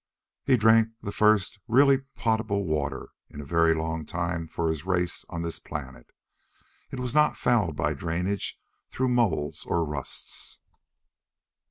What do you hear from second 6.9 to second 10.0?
was not fouled by drainage through moulds or